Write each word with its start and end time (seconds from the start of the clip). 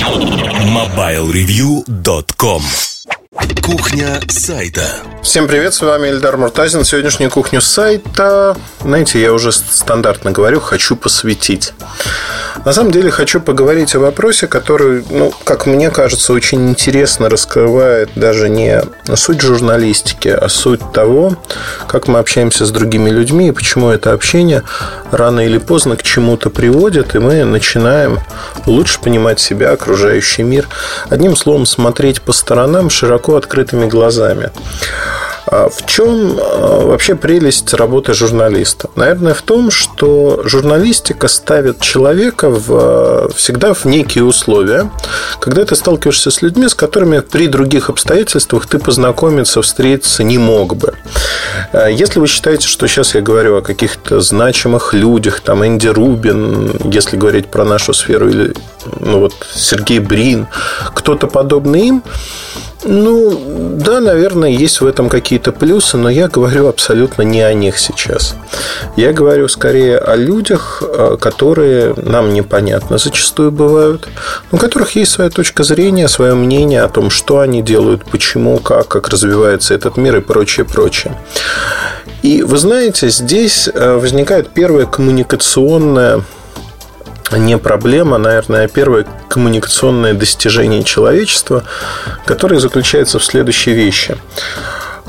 MobileReview.com 0.00 2.89
Кухня 3.62 4.20
сайта. 4.28 4.82
Всем 5.22 5.46
привет, 5.46 5.74
с 5.74 5.80
вами 5.80 6.08
Эльдар 6.08 6.36
Муртазин. 6.36 6.84
Сегодняшнюю 6.84 7.30
кухню 7.30 7.60
сайта, 7.60 8.56
знаете, 8.80 9.20
я 9.20 9.32
уже 9.32 9.52
стандартно 9.52 10.32
говорю, 10.32 10.60
хочу 10.60 10.96
посвятить. 10.96 11.72
На 12.64 12.72
самом 12.72 12.90
деле 12.90 13.10
хочу 13.10 13.40
поговорить 13.40 13.94
о 13.94 14.00
вопросе, 14.00 14.46
который, 14.46 15.04
ну, 15.08 15.32
как 15.44 15.66
мне 15.66 15.90
кажется, 15.90 16.32
очень 16.32 16.68
интересно 16.68 17.30
раскрывает 17.30 18.10
даже 18.16 18.48
не 18.48 18.82
суть 19.14 19.40
журналистики, 19.40 20.28
а 20.28 20.48
суть 20.48 20.92
того, 20.92 21.36
как 21.86 22.06
мы 22.08 22.18
общаемся 22.18 22.66
с 22.66 22.70
другими 22.70 23.08
людьми 23.08 23.48
и 23.48 23.52
почему 23.52 23.90
это 23.90 24.12
общение 24.12 24.62
рано 25.10 25.40
или 25.40 25.58
поздно 25.58 25.96
к 25.96 26.02
чему-то 26.02 26.50
приводит, 26.50 27.14
и 27.14 27.18
мы 27.18 27.44
начинаем 27.44 28.20
лучше 28.66 29.00
понимать 29.00 29.40
себя, 29.40 29.72
окружающий 29.72 30.42
мир. 30.42 30.68
Одним 31.08 31.36
словом, 31.36 31.64
смотреть 31.66 32.20
по 32.20 32.32
сторонам 32.32 32.90
широко 32.90 33.36
открытыми 33.50 33.86
глазами. 33.86 34.50
А 35.46 35.68
в 35.68 35.84
чем 35.86 36.38
а, 36.38 36.86
вообще 36.86 37.16
прелесть 37.16 37.74
работы 37.74 38.14
журналиста? 38.14 38.88
Наверное, 38.94 39.34
в 39.34 39.42
том, 39.42 39.72
что 39.72 40.42
журналистика 40.44 41.26
ставит 41.26 41.80
человека 41.80 42.48
в, 42.48 42.66
а, 42.70 43.28
всегда 43.34 43.74
в 43.74 43.84
некие 43.86 44.22
условия, 44.22 44.88
когда 45.40 45.64
ты 45.64 45.74
сталкиваешься 45.74 46.30
с 46.30 46.42
людьми, 46.42 46.68
с 46.68 46.74
которыми 46.74 47.18
при 47.18 47.48
других 47.48 47.90
обстоятельствах 47.90 48.66
ты 48.66 48.78
познакомиться, 48.78 49.60
встретиться 49.62 50.22
не 50.22 50.38
мог 50.38 50.76
бы. 50.76 50.94
Если 51.90 52.20
вы 52.20 52.28
считаете, 52.28 52.68
что 52.68 52.86
сейчас 52.86 53.16
я 53.16 53.20
говорю 53.20 53.56
о 53.56 53.62
каких-то 53.62 54.20
значимых 54.20 54.94
людях, 54.94 55.40
там 55.40 55.66
Энди 55.66 55.88
Рубин, 55.88 56.70
если 56.92 57.16
говорить 57.16 57.48
про 57.48 57.64
нашу 57.64 57.92
сферу, 57.92 58.28
или 58.28 58.54
ну, 59.00 59.18
вот 59.20 59.34
Сергей 59.52 59.98
Брин, 59.98 60.46
кто-то 60.94 61.26
подобный 61.26 61.88
им, 61.88 62.02
ну, 62.84 63.76
да, 63.76 64.00
наверное, 64.00 64.50
есть 64.50 64.80
в 64.80 64.86
этом 64.86 65.08
какие-то 65.08 65.52
плюсы, 65.52 65.96
но 65.96 66.08
я 66.08 66.28
говорю 66.28 66.68
абсолютно 66.68 67.22
не 67.22 67.42
о 67.42 67.52
них 67.52 67.78
сейчас. 67.78 68.34
Я 68.96 69.12
говорю 69.12 69.48
скорее 69.48 69.98
о 69.98 70.16
людях, 70.16 70.82
э, 70.82 71.16
которые 71.20 71.94
нам 71.96 72.32
непонятно 72.32 72.98
зачастую 72.98 73.52
бывают, 73.52 74.08
у 74.50 74.56
которых 74.56 74.96
есть 74.96 75.12
своя 75.12 75.30
точка 75.30 75.62
зрения, 75.62 76.08
свое 76.08 76.34
мнение 76.34 76.82
о 76.82 76.88
том, 76.88 77.10
что 77.10 77.40
они 77.40 77.62
делают, 77.62 78.04
почему, 78.10 78.58
как, 78.58 78.88
как 78.88 79.08
развивается 79.08 79.74
этот 79.74 79.96
мир 79.96 80.16
и 80.16 80.20
прочее, 80.20 80.64
прочее. 80.64 81.16
И 82.22 82.42
вы 82.42 82.56
знаете, 82.58 83.10
здесь 83.10 83.68
э, 83.72 83.94
возникает 83.94 84.50
первая 84.50 84.86
коммуникационная 84.86 86.22
не 87.36 87.58
проблема, 87.58 88.18
наверное, 88.18 88.64
а 88.64 88.68
первое 88.68 89.06
коммуникационное 89.28 90.14
достижение 90.14 90.82
человечества, 90.84 91.64
которое 92.24 92.60
заключается 92.60 93.18
в 93.18 93.24
следующей 93.24 93.72
вещи. 93.72 94.16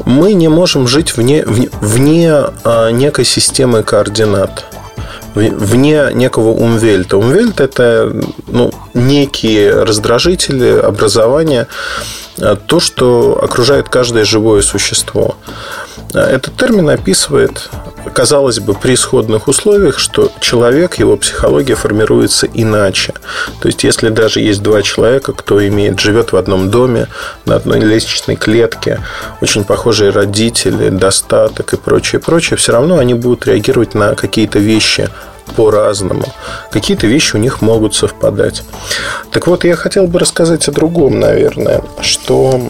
Мы 0.06 0.34
не 0.34 0.48
можем 0.48 0.88
жить 0.88 1.16
вне, 1.18 1.44
вне, 1.46 1.70
вне 1.80 2.34
а, 2.64 2.90
некой 2.90 3.26
системы 3.26 3.84
координат 3.84 4.66
вне 5.34 6.10
некого 6.14 6.50
умвельта. 6.50 7.18
Умвельт– 7.18 7.60
это 7.62 8.14
ну, 8.48 8.72
некие 8.94 9.84
раздражители, 9.84 10.78
образования, 10.78 11.68
а, 12.40 12.56
то, 12.56 12.80
что 12.80 13.40
окружает 13.42 13.90
каждое 13.90 14.26
живое 14.26 14.62
существо. 14.62 15.38
Этот 16.14 16.56
термин 16.58 16.89
описывает 16.89 17.70
казалось 18.09 18.59
бы, 18.59 18.73
при 18.73 18.95
исходных 18.95 19.47
условиях, 19.47 20.00
что 20.00 20.31
человек, 20.39 20.95
его 20.95 21.17
психология 21.17 21.75
формируется 21.75 22.47
иначе. 22.52 23.14
То 23.61 23.67
есть, 23.67 23.84
если 23.84 24.09
даже 24.09 24.39
есть 24.39 24.62
два 24.62 24.81
человека, 24.81 25.34
кто 25.34 25.66
имеет, 25.67 26.00
живет 26.00 26.31
в 26.31 26.38
одном 26.38 26.69
доме, 26.69 27.08
на 27.45 27.56
одной 27.56 27.80
лестничной 27.80 28.36
клетке, 28.36 29.00
очень 29.42 29.64
похожие 29.64 30.12
родители, 30.12 30.89
достаток 30.89 31.73
и 31.73 31.78
прочее, 31.78 32.19
прочее, 32.19 32.58
все 32.58 32.72
равно 32.72 32.97
они 32.97 33.13
будут 33.13 33.46
реагировать 33.46 33.94
на 33.94 34.16
какие-то 34.16 34.59
вещи 34.59 35.09
по-разному. 35.56 36.25
Какие-то 36.72 37.07
вещи 37.07 37.35
у 37.35 37.40
них 37.40 37.62
могут 37.62 37.94
совпадать. 37.94 38.63
Так 39.31 39.47
вот, 39.47 39.66
я 39.66 39.75
хотел 39.75 40.07
бы 40.07 40.19
рассказать 40.19 40.68
о 40.68 40.72
другом, 40.72 41.19
наверное, 41.19 41.84
что 42.01 42.69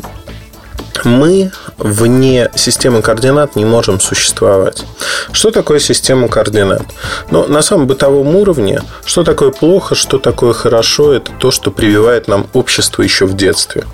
мы 1.05 1.51
вне 1.77 2.49
системы 2.55 3.01
координат 3.01 3.55
не 3.55 3.65
можем 3.65 3.99
существовать. 3.99 4.83
Что 5.31 5.51
такое 5.51 5.79
система 5.79 6.27
координат? 6.27 6.83
Ну, 7.29 7.47
на 7.47 7.61
самом 7.61 7.87
бытовом 7.87 8.35
уровне, 8.35 8.81
что 9.05 9.23
такое 9.23 9.51
плохо, 9.51 9.95
что 9.95 10.19
такое 10.19 10.53
хорошо, 10.53 11.13
это 11.13 11.31
то, 11.39 11.51
что 11.51 11.71
прививает 11.71 12.27
нам 12.27 12.47
общество 12.53 13.01
еще 13.01 13.25
в 13.25 13.35
детстве. 13.35 13.85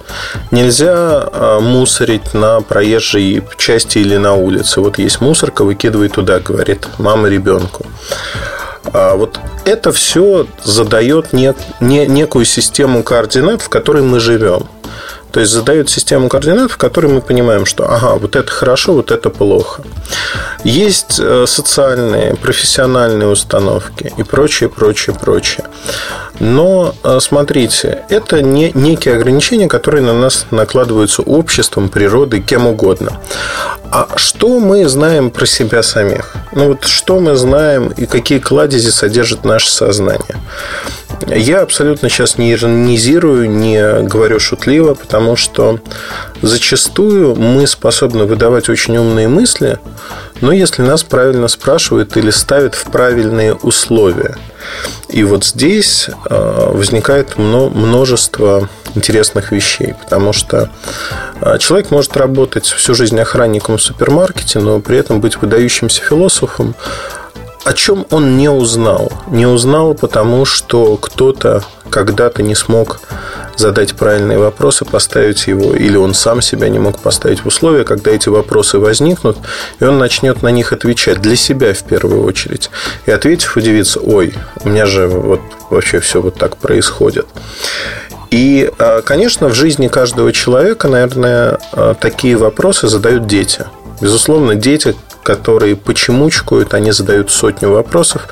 Нельзя 0.51 0.93
а, 0.93 1.59
мусорить 1.59 2.33
на 2.33 2.61
проезжей 2.61 3.43
части 3.57 3.99
или 3.99 4.17
на 4.17 4.33
улице. 4.33 4.81
Вот 4.81 4.97
есть 4.97 5.21
мусорка, 5.21 5.63
выкидывай 5.63 6.09
туда, 6.09 6.39
говорит 6.39 6.87
мама 6.97 7.27
ребенку. 7.27 7.85
А 8.93 9.15
вот 9.15 9.39
это 9.65 9.91
все 9.91 10.47
задает 10.63 11.33
нек, 11.33 11.57
не, 11.79 12.05
некую 12.07 12.45
систему 12.45 13.03
координат, 13.03 13.61
в 13.61 13.69
которой 13.69 14.03
мы 14.03 14.19
живем. 14.19 14.67
То 15.31 15.39
есть 15.39 15.51
задают 15.51 15.89
систему 15.89 16.29
координат, 16.29 16.71
в 16.71 16.77
которой 16.77 17.07
мы 17.07 17.21
понимаем, 17.21 17.65
что 17.65 17.89
ага, 17.91 18.15
вот 18.15 18.35
это 18.35 18.49
хорошо, 18.49 18.93
вот 18.93 19.11
это 19.11 19.29
плохо. 19.29 19.83
Есть 20.63 21.19
э, 21.19 21.45
социальные, 21.47 22.35
профессиональные 22.35 23.27
установки 23.27 24.11
и 24.17 24.23
прочее, 24.23 24.69
прочее, 24.69 25.15
прочее. 25.15 25.65
Но 26.39 26.93
э, 27.03 27.19
смотрите, 27.21 28.03
это 28.09 28.41
не 28.41 28.71
некие 28.73 29.15
ограничения, 29.15 29.67
которые 29.67 30.03
на 30.03 30.13
нас 30.13 30.45
накладываются 30.51 31.21
обществом, 31.21 31.89
природой, 31.89 32.41
кем 32.41 32.67
угодно. 32.67 33.19
А 33.91 34.07
что 34.17 34.59
мы 34.59 34.87
знаем 34.87 35.31
про 35.31 35.45
себя 35.45 35.83
самих? 35.83 36.35
Ну 36.51 36.69
вот 36.69 36.85
что 36.85 37.19
мы 37.19 37.35
знаем 37.35 37.89
и 37.89 38.05
какие 38.05 38.39
кладези 38.39 38.89
содержит 38.89 39.45
наше 39.45 39.71
сознание? 39.71 40.37
Я 41.27 41.61
абсолютно 41.61 42.09
сейчас 42.09 42.37
не 42.37 42.53
иронизирую, 42.53 43.49
не 43.49 44.01
говорю 44.03 44.39
шутливо, 44.39 44.93
потому 44.93 45.35
что 45.35 45.79
зачастую 46.41 47.35
мы 47.35 47.67
способны 47.67 48.25
выдавать 48.25 48.69
очень 48.69 48.97
умные 48.97 49.27
мысли, 49.27 49.79
но 50.41 50.51
если 50.51 50.83
нас 50.83 51.03
правильно 51.03 51.47
спрашивают 51.47 52.15
или 52.17 52.29
ставят 52.29 52.75
в 52.75 52.85
правильные 52.85 53.55
условия. 53.55 54.37
И 55.09 55.23
вот 55.23 55.45
здесь 55.45 56.09
э, 56.29 56.69
возникает 56.73 57.37
множество 57.37 58.69
интересных 58.93 59.51
вещей, 59.51 59.95
потому 60.03 60.33
что 60.33 60.69
э, 61.41 61.57
человек 61.59 61.91
может 61.91 62.17
работать 62.17 62.65
всю 62.65 62.93
жизнь 62.93 63.19
охранником 63.19 63.77
в 63.77 63.81
супермаркете, 63.81 64.59
но 64.59 64.79
при 64.79 64.97
этом 64.97 65.21
быть 65.21 65.37
выдающимся 65.41 66.01
философом, 66.01 66.75
о 67.67 67.73
чем 67.73 68.07
он 68.11 68.37
не 68.37 68.47
узнал? 68.47 69.11
Не 69.29 69.45
узнал, 69.45 69.93
потому 69.93 70.45
что 70.45 70.95
кто-то 70.95 71.65
когда-то 71.89 72.41
не 72.41 72.55
смог 72.55 73.01
задать 73.57 73.93
правильные 73.93 74.37
вопросы, 74.37 74.85
поставить 74.85 75.47
его, 75.47 75.75
или 75.75 75.97
он 75.97 76.13
сам 76.13 76.41
себя 76.41 76.69
не 76.69 76.79
мог 76.79 76.99
поставить 76.99 77.41
в 77.41 77.47
условия, 77.47 77.83
когда 77.83 78.11
эти 78.11 78.29
вопросы 78.29 78.79
возникнут, 78.79 79.37
и 79.81 79.83
он 79.83 79.97
начнет 79.97 80.43
на 80.43 80.47
них 80.47 80.71
отвечать 80.71 81.21
для 81.21 81.35
себя 81.35 81.73
в 81.73 81.83
первую 81.83 82.23
очередь. 82.23 82.69
И 83.05 83.11
ответив, 83.11 83.57
удивится, 83.57 83.99
ой, 83.99 84.33
у 84.63 84.69
меня 84.69 84.85
же 84.85 85.07
вот 85.07 85.41
вообще 85.69 85.99
все 85.99 86.21
вот 86.21 86.35
так 86.35 86.55
происходит. 86.55 87.27
И, 88.31 88.71
а, 88.79 89.01
конечно, 89.01 89.49
в 89.49 89.53
жизни 89.53 89.89
каждого 89.89 90.31
человека, 90.31 90.87
наверное, 90.87 91.59
а, 91.73 91.95
такие 91.95 92.37
вопросы 92.37 92.87
задают 92.87 93.27
дети. 93.27 93.65
Безусловно, 93.99 94.55
дети 94.55 94.95
которые 95.27 95.75
почемучкают, 95.75 96.73
они 96.73 96.91
задают 96.91 97.31
сотню 97.31 97.71
вопросов. 97.71 98.29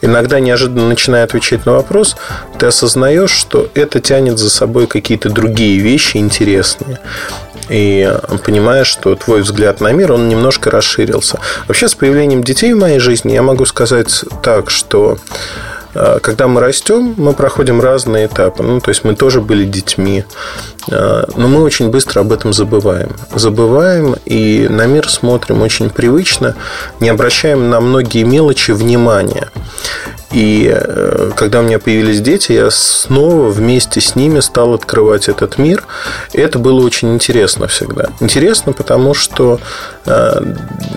Иногда 0.00 0.38
неожиданно 0.38 0.86
начиная 0.88 1.24
отвечать 1.24 1.66
на 1.66 1.72
вопрос, 1.72 2.14
ты 2.60 2.66
осознаешь, 2.66 3.32
что 3.32 3.68
это 3.74 3.98
тянет 3.98 4.38
за 4.38 4.48
собой 4.48 4.86
какие-то 4.86 5.28
другие 5.28 5.80
вещи 5.80 6.18
интересные 6.18 7.00
и 7.68 8.08
понимаешь, 8.44 8.86
что 8.86 9.16
твой 9.16 9.42
взгляд 9.42 9.80
на 9.80 9.90
мир, 9.90 10.12
он 10.12 10.28
немножко 10.28 10.70
расширился. 10.70 11.40
Вообще, 11.66 11.88
с 11.88 11.96
появлением 11.96 12.44
детей 12.44 12.74
в 12.74 12.78
моей 12.78 13.00
жизни 13.00 13.32
я 13.32 13.42
могу 13.42 13.64
сказать 13.64 14.24
так, 14.44 14.70
что 14.70 15.18
когда 16.22 16.48
мы 16.48 16.60
растем, 16.60 17.14
мы 17.16 17.32
проходим 17.32 17.80
разные 17.80 18.26
этапы. 18.26 18.62
Ну, 18.62 18.80
то 18.80 18.90
есть 18.90 19.04
мы 19.04 19.14
тоже 19.14 19.40
были 19.40 19.64
детьми. 19.64 20.24
А, 20.90 21.28
но 21.36 21.48
мы 21.48 21.62
очень 21.62 21.90
быстро 21.90 22.20
об 22.20 22.32
этом 22.32 22.52
забываем. 22.52 23.10
Забываем 23.34 24.16
и 24.24 24.68
на 24.68 24.86
мир 24.86 25.08
смотрим 25.08 25.62
очень 25.62 25.90
привычно, 25.90 26.54
не 27.00 27.08
обращаем 27.08 27.70
на 27.70 27.80
многие 27.80 28.24
мелочи 28.24 28.72
внимания. 28.72 29.48
И 30.32 30.70
э, 30.70 31.30
когда 31.36 31.60
у 31.60 31.62
меня 31.62 31.78
появились 31.78 32.20
дети, 32.20 32.52
я 32.52 32.70
снова 32.70 33.48
вместе 33.48 34.00
с 34.00 34.16
ними 34.16 34.40
стал 34.40 34.74
открывать 34.74 35.28
этот 35.28 35.56
мир. 35.56 35.84
Это 36.32 36.58
было 36.58 36.84
очень 36.84 37.14
интересно 37.14 37.68
всегда. 37.68 38.10
Интересно, 38.20 38.72
потому 38.72 39.14
что 39.14 39.60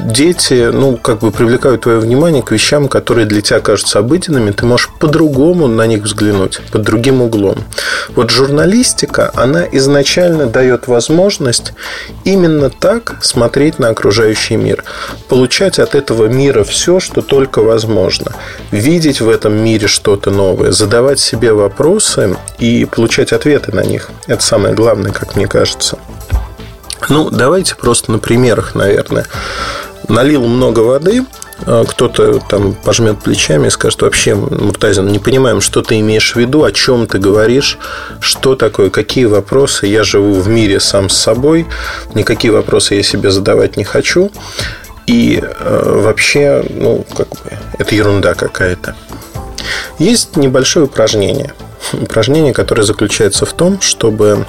дети, 0.06 0.70
ну, 0.72 0.98
как 0.98 1.20
бы 1.20 1.32
привлекают 1.32 1.82
твое 1.82 2.00
внимание 2.00 2.44
к 2.44 2.52
вещам, 2.52 2.88
которые 2.88 3.26
для 3.26 3.42
тебя 3.42 3.60
кажутся 3.60 4.00
обыденными, 4.00 4.52
ты 4.52 4.66
можешь 4.66 4.90
по-другому 5.00 5.68
на 5.68 5.88
них 5.88 6.04
взглянуть, 6.04 6.62
под 6.72 6.84
другим 6.84 7.22
углом. 7.22 7.58
Вот 8.16 8.30
журналистика, 8.30 9.32
она 9.34 9.66
изначально 9.72 10.46
дает 10.48 10.88
возможность 10.88 11.74
именно 12.24 12.70
так 12.70 13.18
смотреть 13.22 13.80
на 13.80 13.90
окружающий 13.90 14.56
мир, 14.56 14.84
получать 15.28 15.80
от 15.80 15.96
этого 15.96 16.26
мира 16.28 16.64
все, 16.64 17.00
что 17.00 17.22
только 17.22 17.62
возможно, 17.62 18.34
видеть 18.72 19.22
в 19.22 19.30
этом 19.30 19.54
мире 19.54 19.88
что-то 19.88 20.32
новое, 20.32 20.72
задавать 20.72 21.20
себе 21.20 21.54
вопросы 21.54 22.36
и 22.60 22.86
получать 22.86 23.34
ответы 23.34 23.72
на 23.76 23.84
них. 23.84 24.10
Это 24.28 24.44
самое 24.44 24.74
главное, 24.74 25.12
как 25.12 25.36
мне 25.36 25.48
кажется. 25.48 25.98
Ну, 27.10 27.30
давайте 27.32 27.76
просто 27.76 28.12
на 28.12 28.20
примерах, 28.20 28.76
наверное. 28.76 29.26
Налил 30.08 30.46
много 30.46 30.80
воды, 30.80 31.26
а 31.66 31.84
кто-то 31.86 32.40
там 32.40 32.74
пожмет 32.74 33.20
плечами 33.20 33.68
и 33.68 33.70
скажет, 33.70 34.02
вообще, 34.02 34.36
Муртазин, 34.36 35.08
не 35.08 35.20
понимаем, 35.20 35.60
что 35.60 35.82
ты 35.82 36.00
имеешь 36.00 36.34
в 36.34 36.36
виду, 36.36 36.64
о 36.64 36.72
чем 36.72 37.08
ты 37.08 37.18
говоришь, 37.18 37.78
что 38.22 38.56
такое, 38.56 38.90
какие 38.90 39.26
вопросы. 39.26 39.88
Я 39.88 40.04
живу 40.04 40.40
в 40.40 40.48
мире 40.48 40.80
сам 40.80 41.10
с 41.10 41.18
собой, 41.18 41.68
никакие 42.14 42.54
вопросы 42.54 42.96
я 42.96 43.04
себе 43.04 43.32
задавать 43.32 43.76
не 43.76 43.84
хочу. 43.84 44.32
И 45.06 45.42
э, 45.42 46.02
вообще, 46.04 46.64
ну, 46.70 47.04
как 47.18 47.30
бы, 47.30 47.58
это 47.80 47.96
ерунда 47.96 48.36
какая-то. 48.36 48.96
Есть 49.98 50.38
небольшое 50.38 50.86
упражнение. 50.86 51.54
Упражнение, 51.94 52.54
которое 52.54 52.84
заключается 52.84 53.48
в 53.48 53.54
том, 53.54 53.82
чтобы 53.82 54.46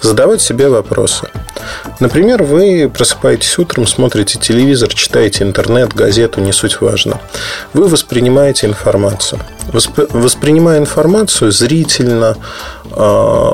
задавать 0.00 0.40
себе 0.40 0.68
вопросы. 0.68 1.28
Например, 2.00 2.42
вы 2.42 2.90
просыпаетесь 2.92 3.58
утром, 3.58 3.86
смотрите 3.86 4.38
телевизор, 4.38 4.92
читаете 4.92 5.44
интернет, 5.44 5.94
газету, 5.94 6.40
не 6.40 6.52
суть 6.52 6.80
важно. 6.80 7.20
Вы 7.72 7.88
воспринимаете 7.88 8.66
информацию. 8.66 9.40
Восп... 9.72 9.98
Воспринимая 10.10 10.78
информацию 10.78 11.52
зрительно, 11.52 12.36
э, 12.90 13.52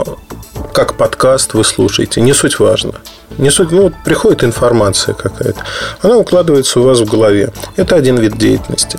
как 0.72 0.96
подкаст 0.96 1.54
вы 1.54 1.64
слушаете, 1.64 2.20
не 2.20 2.32
суть 2.32 2.58
важно. 2.58 2.94
Не 3.38 3.50
суть, 3.50 3.70
ну, 3.70 3.92
приходит 4.04 4.44
информация 4.44 5.14
какая-то, 5.14 5.60
она 6.02 6.16
укладывается 6.16 6.80
у 6.80 6.82
вас 6.82 7.00
в 7.00 7.04
голове. 7.04 7.52
Это 7.76 7.96
один 7.96 8.18
вид 8.18 8.36
деятельности. 8.36 8.98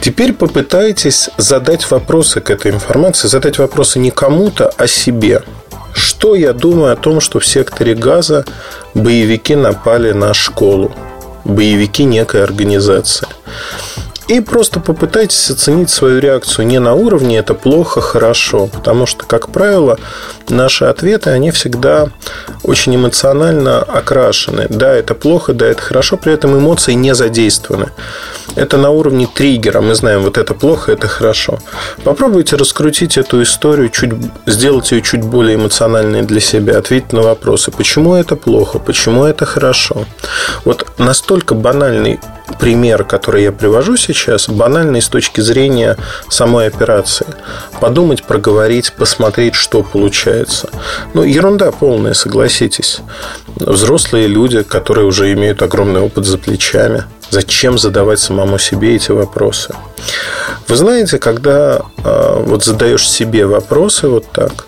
Теперь 0.00 0.32
попытайтесь 0.32 1.30
задать 1.38 1.90
вопросы 1.90 2.40
к 2.40 2.50
этой 2.50 2.70
информации, 2.70 3.28
задать 3.28 3.58
вопросы 3.58 3.98
не 3.98 4.10
кому-то, 4.10 4.72
а 4.76 4.86
себе. 4.86 5.42
Что 5.96 6.34
я 6.34 6.52
думаю 6.52 6.92
о 6.92 6.96
том, 6.96 7.20
что 7.20 7.40
в 7.40 7.46
секторе 7.46 7.94
газа 7.94 8.44
боевики 8.92 9.56
напали 9.56 10.12
на 10.12 10.34
школу? 10.34 10.92
Боевики 11.44 12.04
некой 12.04 12.42
организации. 12.44 13.26
И 14.28 14.40
просто 14.40 14.80
попытайтесь 14.80 15.50
оценить 15.50 15.88
свою 15.88 16.18
реакцию 16.18 16.66
не 16.66 16.80
на 16.80 16.94
уровне 16.94 17.38
«это 17.38 17.54
плохо, 17.54 18.00
хорошо», 18.00 18.66
потому 18.66 19.06
что, 19.06 19.24
как 19.24 19.48
правило, 19.48 19.98
наши 20.48 20.84
ответы, 20.84 21.30
они 21.30 21.50
всегда 21.50 22.08
очень 22.62 22.96
эмоционально 22.96 23.78
окрашены. 23.78 24.66
Да, 24.68 24.92
это 24.92 25.14
плохо, 25.14 25.54
да, 25.54 25.66
это 25.66 25.80
хорошо, 25.80 26.16
при 26.18 26.34
этом 26.34 26.58
эмоции 26.58 26.92
не 26.92 27.14
задействованы. 27.14 27.92
Это 28.56 28.78
на 28.78 28.90
уровне 28.90 29.28
триггера. 29.32 29.80
Мы 29.80 29.94
знаем, 29.94 30.22
вот 30.22 30.38
это 30.38 30.54
плохо, 30.54 30.92
это 30.92 31.06
хорошо. 31.08 31.58
Попробуйте 32.04 32.56
раскрутить 32.56 33.18
эту 33.18 33.42
историю, 33.42 33.90
чуть, 33.90 34.12
сделать 34.46 34.90
ее 34.92 35.02
чуть 35.02 35.22
более 35.22 35.56
эмоциональной 35.56 36.22
для 36.22 36.40
себя, 36.40 36.78
ответить 36.78 37.12
на 37.12 37.22
вопросы, 37.22 37.70
почему 37.70 38.14
это 38.14 38.34
плохо, 38.34 38.78
почему 38.78 39.24
это 39.24 39.44
хорошо. 39.44 40.06
Вот 40.64 40.86
настолько 40.98 41.54
банальный 41.54 42.18
пример, 42.58 43.04
который 43.04 43.42
я 43.44 43.52
привожу 43.52 43.96
сейчас, 43.96 44.48
банальный 44.48 45.02
с 45.02 45.08
точки 45.08 45.40
зрения 45.40 45.96
самой 46.28 46.66
операции. 46.66 47.26
Подумать, 47.80 48.22
проговорить, 48.24 48.92
посмотреть, 48.92 49.54
что 49.54 49.82
получается. 49.82 50.68
Ну, 51.14 51.22
ерунда 51.22 51.72
полная, 51.72 52.14
согласитесь. 52.14 53.00
Взрослые 53.56 54.26
люди, 54.26 54.62
которые 54.62 55.06
уже 55.06 55.32
имеют 55.32 55.62
огромный 55.62 56.00
опыт 56.00 56.24
за 56.24 56.38
плечами. 56.38 57.04
Зачем 57.30 57.78
задавать 57.78 58.20
самому 58.20 58.58
себе 58.58 58.94
эти 58.94 59.10
вопросы? 59.10 59.74
Вы 60.68 60.76
знаете, 60.76 61.18
когда 61.18 61.82
э, 62.04 62.42
вот 62.46 62.64
задаешь 62.64 63.08
себе 63.08 63.46
вопросы 63.46 64.08
вот 64.08 64.30
так, 64.30 64.66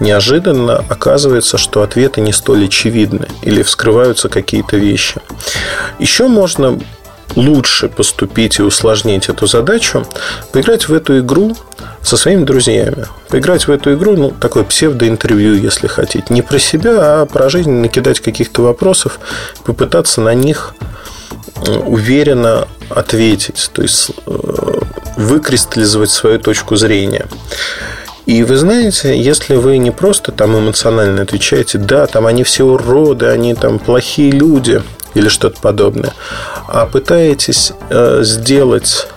неожиданно 0.00 0.84
оказывается, 0.88 1.58
что 1.58 1.82
ответы 1.82 2.20
не 2.20 2.32
столь 2.32 2.66
очевидны 2.66 3.28
или 3.42 3.62
вскрываются 3.62 4.28
какие-то 4.28 4.76
вещи. 4.76 5.20
Еще 5.98 6.28
можно 6.28 6.78
лучше 7.36 7.88
поступить 7.88 8.58
и 8.58 8.62
усложнить 8.62 9.28
эту 9.28 9.46
задачу, 9.46 10.06
поиграть 10.52 10.88
в 10.88 10.94
эту 10.94 11.20
игру 11.20 11.56
со 12.02 12.16
своими 12.16 12.44
друзьями. 12.44 13.06
Поиграть 13.28 13.66
в 13.66 13.70
эту 13.70 13.94
игру, 13.94 14.16
ну, 14.16 14.30
такое 14.30 14.64
псевдоинтервью, 14.64 15.60
если 15.60 15.86
хотите. 15.86 16.24
Не 16.30 16.42
про 16.42 16.58
себя, 16.58 17.22
а 17.22 17.26
про 17.26 17.48
жизнь, 17.48 17.70
накидать 17.70 18.20
каких-то 18.20 18.62
вопросов, 18.62 19.18
попытаться 19.64 20.20
на 20.20 20.34
них 20.34 20.74
э, 21.66 21.70
уверенно 21.70 22.66
ответить, 22.88 23.70
то 23.72 23.82
есть 23.82 24.10
э, 24.26 24.80
выкристаллизовать 25.16 26.10
свою 26.10 26.38
точку 26.38 26.76
зрения. 26.76 27.26
И 28.26 28.42
вы 28.44 28.56
знаете, 28.56 29.18
если 29.18 29.56
вы 29.56 29.78
не 29.78 29.90
просто 29.90 30.32
там 30.32 30.58
эмоционально 30.58 31.22
отвечаете, 31.22 31.78
да, 31.78 32.06
там 32.06 32.26
они 32.26 32.44
все 32.44 32.64
уроды, 32.64 33.26
они 33.26 33.54
там 33.54 33.78
плохие 33.78 34.30
люди– 34.30 34.82
или 35.18 35.28
что-то 35.28 35.60
подобное, 35.60 36.14
а 36.68 36.86
пытаетесь 36.86 37.72
э, 37.90 38.20
сделать 38.22 39.08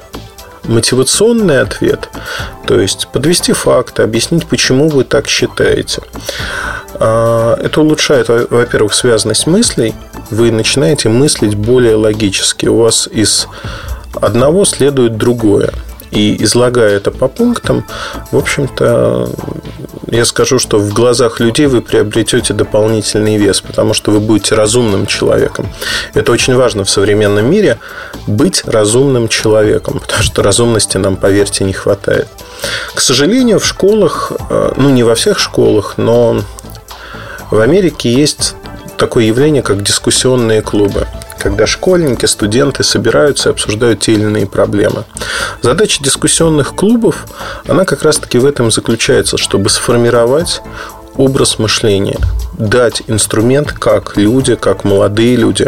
мотивационный 0.64 1.62
ответ, 1.62 2.10
то 2.66 2.80
есть 2.80 3.08
подвести 3.12 3.54
факты, 3.54 4.04
объяснить, 4.04 4.46
почему 4.48 4.90
вы 4.90 5.04
так 5.04 5.28
считаете. 5.28 6.02
А, 6.96 7.58
это 7.62 7.82
улучшает, 7.82 8.30
во-первых, 8.30 8.94
связанность 8.94 9.48
мыслей. 9.48 9.96
Вы 10.30 10.52
начинаете 10.52 11.10
мыслить 11.10 11.56
более 11.56 11.96
логически. 11.96 12.68
У 12.68 12.78
вас 12.78 13.08
из 13.12 13.48
одного 14.22 14.66
следует 14.66 15.18
другое. 15.18 15.72
И 16.12 16.44
излагая 16.44 16.98
это 16.98 17.10
по 17.10 17.28
пунктам, 17.28 17.86
в 18.32 18.38
общем-то, 18.38 19.30
я 20.08 20.26
скажу, 20.26 20.60
что 20.60 20.78
в 20.78 20.94
глазах 20.94 21.40
людей 21.40 21.68
вы 21.68 21.82
приобретете 21.82 22.54
дополнительный 22.54 23.38
вес, 23.38 23.62
потому 23.62 23.94
что 23.94 24.12
вы 24.12 24.20
будете 24.20 24.56
разумным 24.56 25.06
человеком. 25.06 25.70
Это 26.14 26.34
очень 26.34 26.56
важно 26.56 26.84
в 26.84 26.90
современном 26.90 27.50
мире 27.50 27.80
быть 28.28 28.64
разумным 28.66 29.30
человеком, 29.30 30.00
потому 30.00 30.22
что 30.22 30.44
разумности 30.44 30.98
нам, 30.98 31.16
поверьте, 31.16 31.64
не 31.64 31.74
хватает. 31.74 32.28
К 32.94 33.00
сожалению, 33.00 33.60
в 33.60 33.66
школах, 33.66 34.34
э, 34.50 34.74
ну 34.76 34.90
не 34.90 35.04
во 35.04 35.16
всех 35.16 35.40
школах, 35.40 35.94
но 35.98 36.42
в 37.50 37.60
Америке 37.60 38.12
есть 38.12 38.56
такое 38.98 39.24
явление, 39.24 39.64
как 39.64 39.82
дискуссионные 39.82 40.62
клубы 40.62 41.08
когда 41.42 41.66
школьники, 41.66 42.28
студенты 42.28 42.84
собираются 42.84 43.50
и 43.50 43.52
обсуждают 43.52 44.02
те 44.02 44.14
или 44.14 44.22
иные 44.22 44.46
проблемы. 44.46 45.06
Задача 45.64 46.04
дискуссионных 46.04 46.76
клубов, 46.76 47.26
она 47.68 47.84
как 47.84 48.04
раз-таки 48.04 48.38
в 48.38 48.46
этом 48.46 48.70
заключается, 48.70 49.38
чтобы 49.38 49.70
сформировать 49.70 50.62
образ 51.18 51.58
мышления, 51.58 52.20
дать 52.60 53.02
инструмент, 53.08 53.72
как 53.72 54.18
люди, 54.18 54.56
как 54.56 54.84
молодые 54.84 55.36
люди 55.36 55.68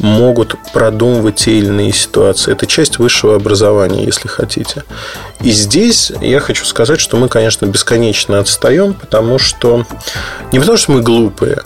могут 0.00 0.54
продумывать 0.74 1.36
те 1.36 1.58
или 1.58 1.66
иные 1.66 1.92
ситуации. 1.92 2.52
Это 2.52 2.66
часть 2.66 2.98
высшего 2.98 3.36
образования, 3.36 4.04
если 4.04 4.28
хотите. 4.28 4.84
И 5.40 5.50
здесь 5.50 6.12
я 6.20 6.40
хочу 6.40 6.66
сказать, 6.66 7.00
что 7.00 7.16
мы, 7.16 7.28
конечно, 7.28 7.64
бесконечно 7.64 8.38
отстаем, 8.38 8.92
потому 8.92 9.38
что 9.38 9.86
не 10.52 10.60
потому, 10.60 10.76
что 10.76 10.92
мы 10.92 11.00
глупые, 11.00 11.62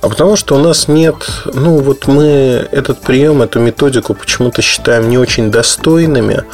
а 0.00 0.08
потому 0.08 0.36
что 0.36 0.54
у 0.54 0.58
нас 0.58 0.88
нет, 0.88 1.16
ну 1.52 1.78
вот 1.78 2.06
мы 2.06 2.68
этот 2.70 3.00
прием, 3.00 3.42
эту 3.42 3.60
методику 3.60 4.14
почему-то 4.14 4.62
считаем 4.62 5.08
не 5.08 5.18
очень 5.18 5.50
достойными, 5.50 6.44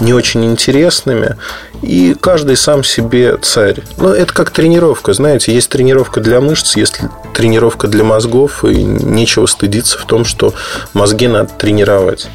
не 0.00 0.12
очень 0.12 0.44
интересными, 0.44 1.36
и 1.82 2.14
каждый 2.20 2.56
сам 2.56 2.84
себе 2.84 3.38
царь. 3.38 3.82
Ну, 3.96 4.08
это 4.08 4.32
как 4.34 4.50
тренировка, 4.50 5.12
знаете, 5.12 5.54
есть 5.54 5.70
тренировка 5.70 6.20
для 6.20 6.40
мышц, 6.40 6.76
есть 6.76 7.00
тренировка 7.34 7.88
для 7.88 8.04
мозгов, 8.04 8.64
и 8.64 8.82
нечего 8.82 9.46
стыдиться 9.46 9.98
в 9.98 10.04
том, 10.04 10.24
что 10.24 10.52
мозги 10.92 11.26
надо 11.26 11.50
тренировать. 11.56 12.28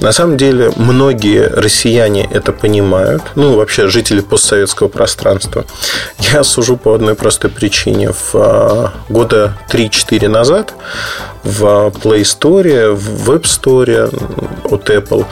На 0.00 0.12
самом 0.12 0.36
деле, 0.36 0.72
многие 0.76 1.46
россияне 1.46 2.28
это 2.30 2.52
понимают, 2.52 3.22
ну, 3.36 3.56
вообще 3.56 3.86
жители 3.88 4.20
постсоветского 4.20 4.88
пространства. 4.88 5.64
Я 6.18 6.44
сужу 6.44 6.76
по 6.76 6.94
одной 6.94 7.14
простой 7.14 7.50
причине. 7.50 8.12
В 8.12 8.34
а, 8.34 8.92
года 9.08 9.56
три 9.68 9.79
3-4 9.80 10.28
назад 10.28 10.74
в 11.42 11.62
Play 12.02 12.22
Store, 12.22 12.92
в 12.92 13.30
Web 13.30 13.42
Store 13.42 14.70
от 14.70 14.90
Apple 14.90 15.24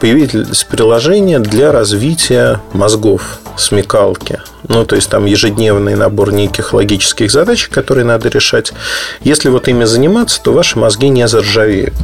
появились 0.00 0.64
приложения 0.64 1.40
для 1.40 1.72
развития 1.72 2.60
мозгов, 2.72 3.40
смекалки. 3.56 4.40
Ну, 4.68 4.84
то 4.84 4.96
есть 4.96 5.10
там 5.10 5.26
ежедневный 5.26 5.96
набор 5.96 6.32
неких 6.32 6.72
логических 6.72 7.30
задач, 7.30 7.68
которые 7.68 8.04
надо 8.04 8.28
решать. 8.28 8.72
Если 9.20 9.48
вот 9.48 9.68
ими 9.68 9.84
заниматься, 9.84 10.40
то 10.42 10.52
ваши 10.52 10.78
мозги 10.78 11.08
не 11.08 11.26
заржавеют. 11.26 11.94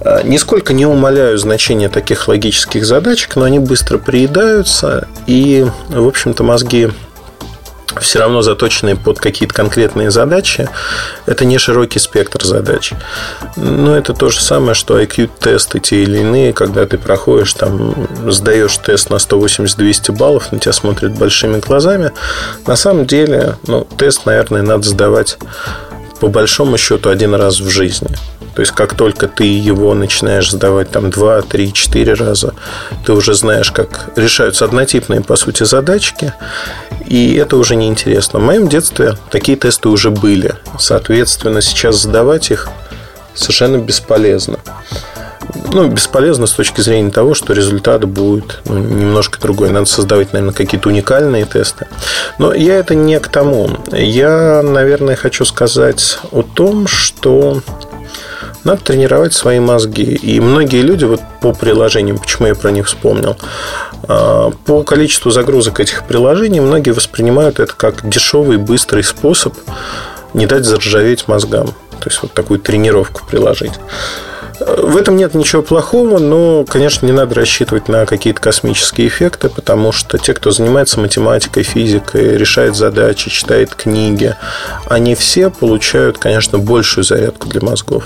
А, 0.00 0.22
нисколько 0.22 0.72
не 0.72 0.86
умаляю 0.86 1.38
значение 1.38 1.88
таких 1.88 2.28
логических 2.28 2.84
задачек, 2.84 3.36
но 3.36 3.44
они 3.44 3.58
быстро 3.58 3.98
приедаются, 3.98 5.08
и, 5.26 5.66
в 5.88 6.06
общем-то, 6.06 6.42
мозги 6.42 6.90
все 8.00 8.18
равно 8.18 8.42
заточенные 8.42 8.96
под 8.96 9.18
какие-то 9.18 9.54
конкретные 9.54 10.10
задачи. 10.10 10.68
Это 11.26 11.44
не 11.44 11.58
широкий 11.58 11.98
спектр 11.98 12.44
задач. 12.44 12.92
Но 13.56 13.96
это 13.96 14.14
то 14.14 14.28
же 14.28 14.40
самое, 14.40 14.74
что 14.74 15.00
IQ-тесты 15.00 15.80
те 15.80 16.02
или 16.02 16.18
иные, 16.18 16.52
когда 16.52 16.86
ты 16.86 16.98
проходишь, 16.98 17.54
там, 17.54 18.08
сдаешь 18.26 18.76
тест 18.78 19.10
на 19.10 19.16
180-200 19.16 20.12
баллов, 20.12 20.52
на 20.52 20.58
тебя 20.58 20.72
смотрят 20.72 21.12
большими 21.12 21.58
глазами. 21.60 22.12
На 22.66 22.76
самом 22.76 23.06
деле, 23.06 23.56
ну, 23.66 23.86
тест, 23.96 24.26
наверное, 24.26 24.62
надо 24.62 24.88
сдавать 24.88 25.38
по 26.20 26.28
большому 26.28 26.78
счету 26.78 27.10
один 27.10 27.34
раз 27.34 27.60
в 27.60 27.68
жизни. 27.68 28.16
То 28.56 28.60
есть, 28.60 28.72
как 28.72 28.94
только 28.94 29.28
ты 29.28 29.44
его 29.44 29.92
начинаешь 29.92 30.50
сдавать 30.50 30.90
там 30.90 31.10
2, 31.10 31.42
3, 31.42 31.72
4 31.74 32.14
раза, 32.14 32.54
ты 33.04 33.12
уже 33.12 33.34
знаешь, 33.34 33.70
как 33.70 34.08
решаются 34.16 34.64
однотипные, 34.64 35.20
по 35.20 35.36
сути, 35.36 35.64
задачки, 35.64 36.32
и 37.06 37.34
это 37.34 37.58
уже 37.58 37.76
неинтересно. 37.76 38.38
В 38.38 38.42
моем 38.42 38.66
детстве 38.66 39.18
такие 39.30 39.58
тесты 39.58 39.90
уже 39.90 40.10
были. 40.10 40.54
Соответственно, 40.78 41.60
сейчас 41.60 41.96
сдавать 41.96 42.50
их 42.50 42.70
совершенно 43.34 43.76
бесполезно. 43.76 44.58
Ну, 45.72 45.88
бесполезно 45.88 46.46
с 46.46 46.52
точки 46.52 46.80
зрения 46.80 47.10
того, 47.10 47.34
что 47.34 47.52
результат 47.52 48.04
будет 48.04 48.60
ну, 48.64 48.78
немножко 48.78 49.38
другой. 49.38 49.70
Надо 49.70 49.86
создавать, 49.86 50.32
наверное, 50.32 50.54
какие-то 50.54 50.88
уникальные 50.88 51.44
тесты. 51.44 51.86
Но 52.38 52.54
я 52.54 52.76
это 52.76 52.94
не 52.94 53.20
к 53.20 53.28
тому. 53.28 53.70
Я, 53.92 54.62
наверное, 54.62 55.16
хочу 55.16 55.44
сказать 55.44 56.18
о 56.32 56.42
том, 56.42 56.86
что 56.86 57.62
надо 58.66 58.82
тренировать 58.82 59.32
свои 59.32 59.60
мозги. 59.60 60.02
И 60.02 60.40
многие 60.40 60.82
люди 60.82 61.04
вот 61.04 61.20
по 61.40 61.52
приложениям, 61.52 62.18
почему 62.18 62.48
я 62.48 62.54
про 62.54 62.70
них 62.70 62.86
вспомнил, 62.86 63.36
а, 64.08 64.50
по 64.64 64.82
количеству 64.82 65.30
загрузок 65.30 65.80
этих 65.80 66.04
приложений 66.04 66.60
многие 66.60 66.90
воспринимают 66.90 67.60
это 67.60 67.72
как 67.72 68.06
дешевый, 68.08 68.58
быстрый 68.58 69.04
способ 69.04 69.54
не 70.34 70.46
дать 70.46 70.64
заржаветь 70.64 71.28
мозгам. 71.28 71.68
То 72.00 72.10
есть 72.10 72.20
вот 72.22 72.32
такую 72.32 72.60
тренировку 72.60 73.22
приложить. 73.26 73.72
В 74.58 74.96
этом 74.96 75.16
нет 75.16 75.34
ничего 75.34 75.62
плохого, 75.62 76.18
но, 76.18 76.64
конечно, 76.64 77.04
не 77.04 77.12
надо 77.12 77.34
рассчитывать 77.34 77.88
на 77.88 78.06
какие-то 78.06 78.40
космические 78.40 79.08
эффекты, 79.08 79.50
потому 79.50 79.92
что 79.92 80.16
те, 80.18 80.32
кто 80.32 80.50
занимается 80.50 80.98
математикой, 80.98 81.62
физикой, 81.62 82.38
решает 82.38 82.74
задачи, 82.74 83.30
читает 83.30 83.74
книги, 83.74 84.34
они 84.88 85.14
все 85.14 85.50
получают, 85.50 86.18
конечно, 86.18 86.58
большую 86.58 87.04
зарядку 87.04 87.48
для 87.48 87.60
мозгов. 87.60 88.04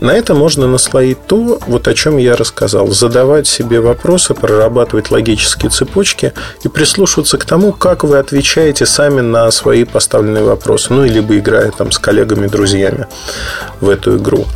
На 0.00 0.12
это 0.12 0.34
можно 0.34 0.66
наслоить 0.66 1.26
то, 1.26 1.58
вот 1.66 1.88
о 1.88 1.94
чем 1.94 2.16
я 2.16 2.36
рассказал. 2.36 2.88
Задавать 2.88 3.46
себе 3.46 3.80
вопросы, 3.80 4.34
прорабатывать 4.34 5.10
логические 5.10 5.70
цепочки 5.70 6.32
и 6.62 6.68
прислушиваться 6.68 7.36
к 7.38 7.44
тому, 7.44 7.72
как 7.72 8.04
вы 8.04 8.18
отвечаете 8.18 8.86
сами 8.86 9.20
на 9.20 9.50
свои 9.50 9.84
поставленные 9.84 10.44
вопросы. 10.44 10.92
Ну, 10.92 11.04
либо 11.04 11.36
играя 11.36 11.70
там 11.70 11.90
с 11.90 11.98
коллегами, 11.98 12.46
друзьями 12.46 13.08
в 13.80 13.90
эту 13.90 14.16
игру. 14.16 14.46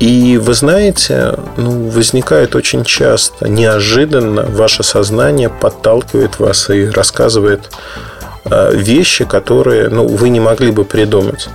И 0.00 0.38
вы 0.38 0.54
знаете, 0.54 1.34
ну, 1.58 1.90
возникает 1.90 2.56
очень 2.56 2.84
часто, 2.84 3.48
неожиданно 3.48 4.44
ваше 4.44 4.82
сознание 4.82 5.50
подталкивает 5.50 6.38
вас 6.38 6.70
и 6.70 6.86
рассказывает 6.86 7.68
э, 8.46 8.74
вещи, 8.74 9.26
которые 9.26 9.90
ну, 9.90 10.06
вы 10.06 10.30
не 10.30 10.40
могли 10.40 10.70
бы 10.70 10.86
придумать. 10.86 11.50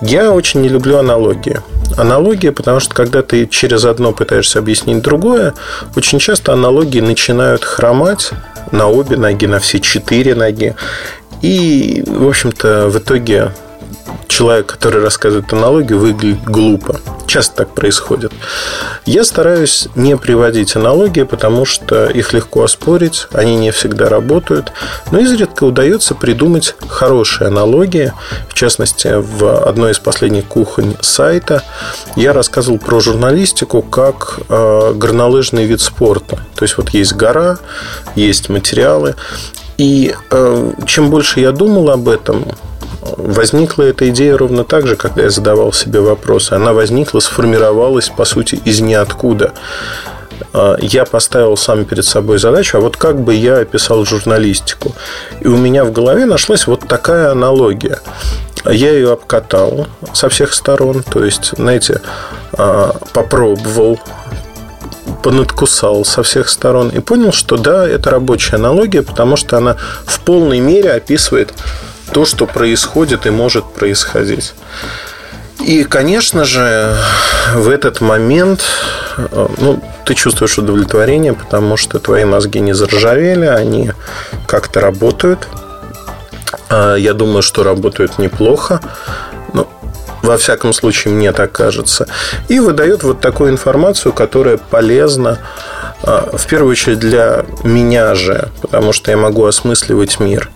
Я 0.00 0.32
очень 0.32 0.62
не 0.62 0.70
люблю 0.70 0.96
аналогии. 0.96 1.60
Аналогия, 1.98 2.52
потому 2.52 2.80
что 2.80 2.94
когда 2.94 3.20
ты 3.20 3.46
через 3.46 3.84
одно 3.84 4.12
пытаешься 4.12 4.60
объяснить 4.60 5.02
другое, 5.02 5.52
очень 5.94 6.18
часто 6.18 6.54
аналогии 6.54 7.00
начинают 7.00 7.64
хромать 7.64 8.30
на 8.72 8.88
обе 8.88 9.18
ноги, 9.18 9.44
на 9.44 9.58
все 9.58 9.78
четыре 9.78 10.34
ноги. 10.34 10.74
И, 11.42 12.02
в 12.06 12.26
общем-то, 12.26 12.88
в 12.88 12.96
итоге 12.98 13.52
человек, 14.28 14.66
который 14.66 15.02
рассказывает 15.02 15.52
аналогию, 15.52 15.98
выглядит 15.98 16.42
глупо. 16.44 17.00
Часто 17.26 17.56
так 17.56 17.74
происходит. 17.74 18.32
Я 19.06 19.24
стараюсь 19.24 19.88
не 19.94 20.16
приводить 20.16 20.76
аналогии, 20.76 21.22
потому 21.22 21.64
что 21.64 22.06
их 22.06 22.32
легко 22.32 22.64
оспорить, 22.64 23.26
они 23.32 23.56
не 23.56 23.70
всегда 23.70 24.08
работают. 24.08 24.72
Но 25.10 25.18
изредка 25.18 25.64
удается 25.64 26.14
придумать 26.14 26.74
хорошие 26.88 27.48
аналогии. 27.48 28.12
В 28.48 28.54
частности, 28.54 29.08
в 29.14 29.66
одной 29.66 29.92
из 29.92 29.98
последних 29.98 30.46
кухонь 30.46 30.96
сайта 31.00 31.62
я 32.16 32.32
рассказывал 32.32 32.78
про 32.78 33.00
журналистику 33.00 33.82
как 33.82 34.40
э, 34.48 34.92
горнолыжный 34.94 35.64
вид 35.64 35.80
спорта. 35.80 36.36
То 36.54 36.62
есть 36.62 36.76
вот 36.76 36.90
есть 36.90 37.14
гора, 37.14 37.58
есть 38.14 38.48
материалы. 38.48 39.14
И 39.76 40.14
э, 40.30 40.72
чем 40.86 41.10
больше 41.10 41.40
я 41.40 41.52
думал 41.52 41.90
об 41.90 42.08
этом, 42.08 42.46
Возникла 43.16 43.82
эта 43.84 44.08
идея 44.08 44.36
ровно 44.36 44.64
так 44.64 44.86
же, 44.86 44.96
когда 44.96 45.22
я 45.22 45.30
задавал 45.30 45.72
себе 45.72 46.00
вопросы. 46.00 46.54
Она 46.54 46.72
возникла, 46.72 47.20
сформировалась, 47.20 48.08
по 48.08 48.24
сути, 48.24 48.60
из 48.64 48.80
ниоткуда. 48.80 49.52
А, 50.52 50.76
я 50.80 51.04
поставил 51.04 51.56
сам 51.56 51.84
перед 51.84 52.04
собой 52.04 52.38
задачу, 52.38 52.78
а 52.78 52.80
вот 52.80 52.96
как 52.96 53.20
бы 53.20 53.34
я 53.34 53.58
описал 53.58 54.04
журналистику. 54.04 54.94
И 55.40 55.48
у 55.48 55.56
меня 55.56 55.84
в 55.84 55.92
голове 55.92 56.24
нашлась 56.24 56.66
вот 56.66 56.88
такая 56.88 57.30
аналогия. 57.30 58.00
Я 58.64 58.92
ее 58.92 59.12
обкатал 59.12 59.86
со 60.14 60.28
всех 60.30 60.54
сторон, 60.54 61.02
то 61.02 61.22
есть, 61.22 61.52
знаете, 61.56 62.00
а, 62.52 62.96
попробовал, 63.12 64.00
понадкусал 65.22 66.04
со 66.04 66.22
всех 66.22 66.48
сторон 66.48 66.88
и 66.88 67.00
понял, 67.00 67.32
что 67.32 67.56
да, 67.56 67.86
это 67.86 68.10
рабочая 68.10 68.56
аналогия, 68.56 69.02
потому 69.02 69.36
что 69.36 69.58
она 69.58 69.76
в 70.06 70.20
полной 70.20 70.60
мере 70.60 70.92
описывает 70.92 71.52
то, 72.12 72.24
что 72.24 72.46
происходит 72.46 73.26
и 73.26 73.30
может 73.30 73.64
происходить. 73.64 74.54
И, 75.60 75.84
конечно 75.84 76.44
же, 76.44 76.94
в 77.54 77.68
этот 77.68 78.00
момент 78.00 78.64
э, 79.16 79.48
ну, 79.58 79.82
ты 80.04 80.14
чувствуешь 80.14 80.58
удовлетворение, 80.58 81.32
потому 81.32 81.76
что 81.76 81.98
твои 81.98 82.24
мозги 82.24 82.60
не 82.60 82.74
заржавели, 82.74 83.46
они 83.46 83.92
как-то 84.46 84.80
работают. 84.80 85.48
А, 86.68 86.96
я 86.96 87.14
думаю, 87.14 87.42
что 87.42 87.62
работают 87.62 88.18
неплохо. 88.18 88.80
Ну, 89.52 89.66
во 90.22 90.36
всяком 90.36 90.72
случае, 90.72 91.14
мне 91.14 91.32
так 91.32 91.52
кажется. 91.52 92.08
И 92.48 92.58
выдает 92.60 93.02
вот 93.02 93.20
такую 93.20 93.50
информацию, 93.50 94.12
которая 94.12 94.58
полезна 94.58 95.38
в 96.04 96.46
первую 96.46 96.72
очередь 96.72 96.98
для 96.98 97.46
меня 97.62 98.14
же, 98.14 98.50
потому 98.60 98.92
что 98.92 99.10
я 99.10 99.16
могу 99.16 99.44
осмысливать 99.44 100.20
мир. 100.20 100.50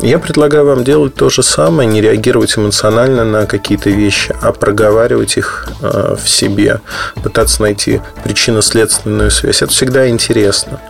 Я 0.00 0.18
предлагаю 0.18 0.64
вам 0.64 0.84
делать 0.84 1.14
то 1.14 1.28
же 1.28 1.42
самое, 1.42 1.88
не 1.88 2.00
реагировать 2.00 2.56
эмоционально 2.56 3.24
на 3.24 3.46
какие-то 3.46 3.90
вещи, 3.90 4.34
а 4.40 4.52
проговаривать 4.52 5.36
их 5.36 5.68
а, 5.82 6.16
в 6.16 6.28
себе, 6.28 6.80
пытаться 7.22 7.62
найти 7.62 8.00
причинно-следственную 8.24 9.30
связь. 9.30 9.62
Это 9.62 9.72
всегда 9.72 10.08
интересно. 10.08 10.80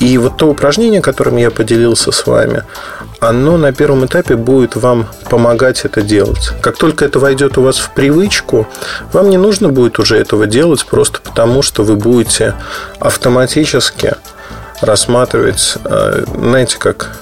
И 0.00 0.18
вот 0.18 0.36
то 0.36 0.48
упражнение, 0.48 1.00
которым 1.00 1.36
я 1.36 1.50
поделился 1.50 2.10
с 2.10 2.26
вами, 2.26 2.64
оно 3.22 3.56
на 3.56 3.72
первом 3.72 4.04
этапе 4.04 4.34
будет 4.34 4.74
вам 4.74 5.06
помогать 5.30 5.84
это 5.84 6.02
делать. 6.02 6.50
Как 6.60 6.76
только 6.76 7.04
это 7.04 7.20
войдет 7.20 7.56
у 7.56 7.62
вас 7.62 7.78
в 7.78 7.92
привычку, 7.94 8.66
вам 9.12 9.30
не 9.30 9.36
нужно 9.36 9.68
будет 9.68 10.00
уже 10.00 10.16
этого 10.16 10.48
делать 10.48 10.84
просто 10.84 11.20
потому, 11.20 11.62
что 11.62 11.84
вы 11.84 11.94
будете 11.94 12.54
автоматически 12.98 14.14
рассматривать, 14.80 15.76
э, 15.84 16.24
знаете, 16.36 16.78
как 16.78 17.16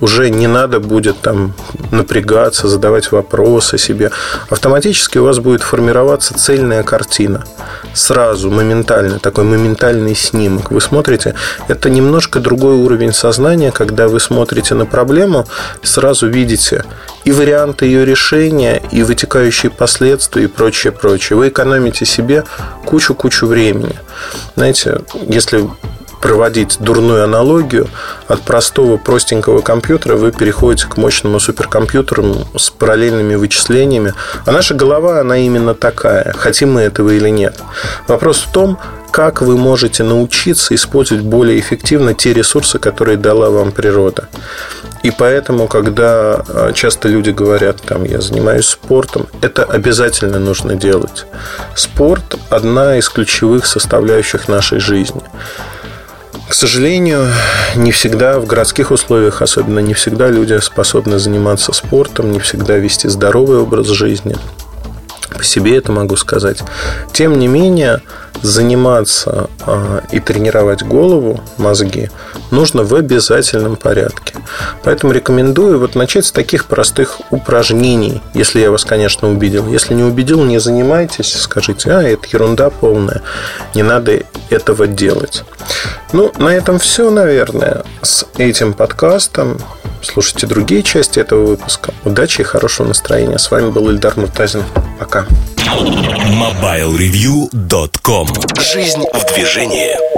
уже 0.00 0.30
не 0.30 0.46
надо 0.46 0.80
будет 0.80 1.20
там 1.20 1.54
напрягаться, 1.90 2.68
задавать 2.68 3.12
вопросы 3.12 3.78
себе. 3.78 4.10
Автоматически 4.50 5.18
у 5.18 5.24
вас 5.24 5.38
будет 5.38 5.62
формироваться 5.62 6.34
цельная 6.34 6.82
картина. 6.82 7.44
Сразу, 7.92 8.50
моментально, 8.50 9.18
такой 9.18 9.44
моментальный 9.44 10.14
снимок. 10.14 10.70
Вы 10.70 10.80
смотрите, 10.80 11.34
это 11.68 11.90
немножко 11.90 12.40
другой 12.40 12.74
уровень 12.74 13.12
сознания, 13.12 13.70
когда 13.70 14.08
вы 14.08 14.20
смотрите 14.20 14.74
на 14.74 14.86
проблему, 14.86 15.46
сразу 15.82 16.28
видите 16.28 16.84
и 17.24 17.32
варианты 17.32 17.86
ее 17.86 18.04
решения, 18.04 18.82
и 18.90 19.02
вытекающие 19.02 19.70
последствия, 19.70 20.44
и 20.44 20.46
прочее, 20.46 20.92
прочее. 20.92 21.36
Вы 21.36 21.48
экономите 21.48 22.04
себе 22.04 22.44
кучу-кучу 22.84 23.46
времени. 23.46 23.98
Знаете, 24.56 25.00
если 25.26 25.68
проводить 26.24 26.78
дурную 26.80 27.22
аналогию, 27.22 27.86
от 28.28 28.40
простого 28.40 28.96
простенького 28.96 29.60
компьютера 29.60 30.16
вы 30.16 30.32
переходите 30.32 30.86
к 30.86 30.96
мощному 30.96 31.38
суперкомпьютеру 31.38 32.46
с 32.56 32.70
параллельными 32.70 33.34
вычислениями. 33.34 34.14
А 34.46 34.50
наша 34.50 34.72
голова, 34.72 35.20
она 35.20 35.36
именно 35.36 35.74
такая, 35.74 36.32
хотим 36.32 36.72
мы 36.72 36.80
этого 36.80 37.10
или 37.10 37.28
нет. 37.28 37.60
Вопрос 38.08 38.38
в 38.38 38.50
том, 38.50 38.78
как 39.10 39.42
вы 39.42 39.58
можете 39.58 40.02
научиться 40.02 40.74
использовать 40.74 41.22
более 41.22 41.60
эффективно 41.60 42.14
те 42.14 42.32
ресурсы, 42.32 42.78
которые 42.78 43.18
дала 43.18 43.50
вам 43.50 43.70
природа. 43.70 44.30
И 45.02 45.10
поэтому, 45.10 45.68
когда 45.68 46.42
а, 46.48 46.72
часто 46.72 47.10
люди 47.10 47.32
говорят, 47.32 47.82
там, 47.82 48.04
я 48.04 48.22
занимаюсь 48.22 48.66
спортом, 48.66 49.26
это 49.42 49.64
обязательно 49.64 50.38
нужно 50.38 50.74
делать. 50.74 51.26
Спорт– 51.74 52.36
одна 52.48 52.96
из 52.96 53.10
ключевых 53.10 53.66
составляющих 53.66 54.48
нашей 54.48 54.80
жизни. 54.80 55.20
К 56.48 56.52
сожалению, 56.52 57.28
не 57.74 57.90
всегда 57.90 58.38
в 58.38 58.46
городских 58.46 58.90
условиях, 58.90 59.42
особенно 59.42 59.78
не 59.78 59.94
всегда 59.94 60.28
люди 60.28 60.58
способны 60.60 61.18
заниматься 61.18 61.72
спортом, 61.72 62.32
не 62.32 62.38
всегда 62.38 62.76
вести 62.76 63.08
здоровый 63.08 63.58
образ 63.58 63.88
жизни. 63.88 64.36
По 65.36 65.42
себе 65.42 65.76
это 65.76 65.90
могу 65.90 66.16
сказать. 66.16 66.62
Тем 67.12 67.38
не 67.38 67.48
менее, 67.48 68.02
заниматься 68.42 69.48
э, 69.66 70.00
и 70.12 70.20
тренировать 70.20 70.82
голову, 70.82 71.40
мозги, 71.56 72.10
нужно 72.50 72.84
в 72.84 72.94
обязательном 72.94 73.76
порядке. 73.76 74.34
Поэтому 74.82 75.12
рекомендую 75.12 75.78
вот 75.78 75.94
начать 75.94 76.26
с 76.26 76.32
таких 76.32 76.66
простых 76.66 77.20
упражнений, 77.30 78.20
если 78.34 78.60
я 78.60 78.70
вас, 78.70 78.84
конечно, 78.84 79.30
убедил. 79.30 79.66
Если 79.68 79.94
не 79.94 80.02
убедил, 80.02 80.44
не 80.44 80.58
занимайтесь, 80.58 81.34
скажите, 81.40 81.90
а, 81.90 82.02
это 82.02 82.26
ерунда 82.32 82.70
полная, 82.70 83.22
не 83.74 83.82
надо 83.82 84.20
этого 84.50 84.86
делать. 84.86 85.44
Ну, 86.12 86.32
на 86.38 86.50
этом 86.50 86.78
все, 86.78 87.10
наверное, 87.10 87.84
с 88.02 88.26
этим 88.36 88.72
подкастом. 88.72 89.58
Слушайте 90.02 90.46
другие 90.46 90.82
части 90.82 91.18
этого 91.18 91.46
выпуска. 91.46 91.94
Удачи 92.04 92.42
и 92.42 92.44
хорошего 92.44 92.88
настроения. 92.88 93.38
С 93.38 93.50
вами 93.50 93.70
был 93.70 93.88
Ильдар 93.90 94.16
Муртазин. 94.16 94.62
Пока. 94.98 95.24
MobileReview.com 95.66 98.23
Жизнь 98.58 99.04
в 99.12 99.34
движении. 99.34 100.13